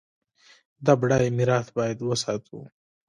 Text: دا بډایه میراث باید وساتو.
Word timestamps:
دا 0.85 0.93
بډایه 0.99 1.31
میراث 1.37 1.67
باید 1.77 1.97
وساتو. 2.01 2.57